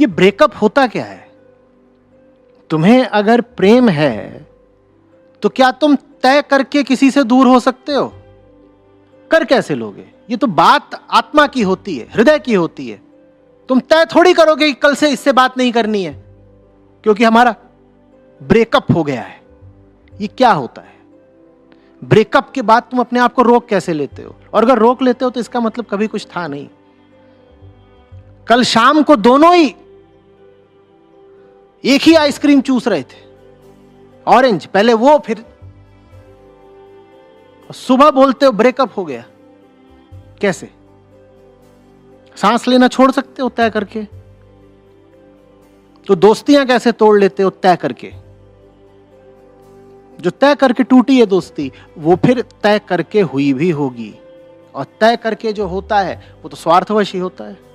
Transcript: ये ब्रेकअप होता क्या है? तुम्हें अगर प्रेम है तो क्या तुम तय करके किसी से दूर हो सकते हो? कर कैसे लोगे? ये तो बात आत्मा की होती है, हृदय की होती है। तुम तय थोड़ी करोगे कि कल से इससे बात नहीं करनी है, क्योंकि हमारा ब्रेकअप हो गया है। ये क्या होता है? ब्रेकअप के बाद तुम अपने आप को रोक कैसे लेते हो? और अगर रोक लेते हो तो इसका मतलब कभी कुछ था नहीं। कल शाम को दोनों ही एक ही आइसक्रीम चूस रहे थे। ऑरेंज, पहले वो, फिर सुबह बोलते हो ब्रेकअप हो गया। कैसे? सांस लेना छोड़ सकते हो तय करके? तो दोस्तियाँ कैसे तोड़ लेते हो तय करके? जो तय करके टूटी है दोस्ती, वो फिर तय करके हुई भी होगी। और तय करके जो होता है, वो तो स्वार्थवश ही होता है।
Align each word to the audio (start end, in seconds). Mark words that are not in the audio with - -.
ये 0.00 0.06
ब्रेकअप 0.06 0.52
होता 0.62 0.86
क्या 0.86 1.04
है? 1.04 1.28
तुम्हें 2.70 3.04
अगर 3.04 3.40
प्रेम 3.40 3.88
है 3.88 4.46
तो 5.42 5.48
क्या 5.48 5.70
तुम 5.72 5.94
तय 6.22 6.42
करके 6.42 6.82
किसी 6.82 7.10
से 7.10 7.22
दूर 7.24 7.46
हो 7.46 7.60
सकते 7.60 7.92
हो? 7.92 8.12
कर 9.30 9.44
कैसे 9.44 9.74
लोगे? 9.74 10.04
ये 10.30 10.36
तो 10.36 10.46
बात 10.46 10.90
आत्मा 11.10 11.46
की 11.46 11.62
होती 11.62 11.96
है, 11.98 12.06
हृदय 12.14 12.38
की 12.38 12.54
होती 12.54 12.88
है। 12.88 13.00
तुम 13.68 13.80
तय 13.82 14.04
थोड़ी 14.06 14.32
करोगे 14.34 14.66
कि 14.66 14.72
कल 14.72 14.94
से 14.94 15.10
इससे 15.10 15.32
बात 15.32 15.58
नहीं 15.58 15.72
करनी 15.72 16.02
है, 16.04 16.12
क्योंकि 17.04 17.24
हमारा 17.24 17.54
ब्रेकअप 18.40 18.92
हो 18.94 19.04
गया 19.04 19.22
है। 19.22 19.40
ये 20.12 20.26
क्या 20.28 20.52
होता 20.52 20.82
है? 20.82 20.98
ब्रेकअप 22.02 22.50
के 22.50 22.62
बाद 22.62 22.82
तुम 22.82 23.00
अपने 23.00 23.20
आप 23.20 23.34
को 23.34 23.42
रोक 23.42 23.68
कैसे 23.68 23.92
लेते 23.92 24.22
हो? 24.22 24.34
और 24.54 24.64
अगर 24.64 24.78
रोक 24.78 25.02
लेते 25.02 25.24
हो 25.24 25.30
तो 25.30 25.40
इसका 25.40 25.60
मतलब 25.60 25.86
कभी 25.90 26.06
कुछ 26.06 26.26
था 26.26 26.46
नहीं। 26.46 26.68
कल 28.46 28.62
शाम 28.64 29.02
को 29.02 29.16
दोनों 29.18 29.54
ही 29.54 29.74
एक 31.84 32.02
ही 32.02 32.14
आइसक्रीम 32.14 32.60
चूस 32.60 32.88
रहे 32.88 33.02
थे। 33.02 33.30
ऑरेंज, 34.26 34.66
पहले 34.66 34.94
वो, 34.94 35.18
फिर 35.18 35.44
सुबह 37.72 38.10
बोलते 38.10 38.46
हो 38.46 38.52
ब्रेकअप 38.52 38.90
हो 38.96 39.04
गया। 39.04 39.24
कैसे? 40.40 40.70
सांस 42.36 42.68
लेना 42.68 42.88
छोड़ 42.88 43.10
सकते 43.10 43.42
हो 43.42 43.48
तय 43.48 43.70
करके? 43.70 44.04
तो 46.06 46.14
दोस्तियाँ 46.14 46.66
कैसे 46.66 46.92
तोड़ 46.92 47.20
लेते 47.20 47.42
हो 47.42 47.50
तय 47.50 47.76
करके? 47.76 48.12
जो 50.20 50.30
तय 50.30 50.54
करके 50.54 50.82
टूटी 50.82 51.18
है 51.20 51.26
दोस्ती, 51.26 51.72
वो 51.98 52.16
फिर 52.16 52.44
तय 52.62 52.78
करके 52.78 53.20
हुई 53.20 53.52
भी 53.52 53.70
होगी। 53.70 54.14
और 54.74 54.86
तय 55.00 55.16
करके 55.16 55.52
जो 55.52 55.66
होता 55.66 56.00
है, 56.00 56.34
वो 56.42 56.48
तो 56.48 56.56
स्वार्थवश 56.56 57.12
ही 57.12 57.18
होता 57.18 57.44
है। 57.44 57.69